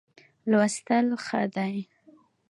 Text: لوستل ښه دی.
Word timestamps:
لوستل 0.49 1.05
ښه 1.25 1.41
دی. 1.55 1.75